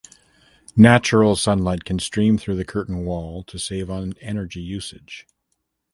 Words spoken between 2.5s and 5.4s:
the curtain wall to save on energy usage.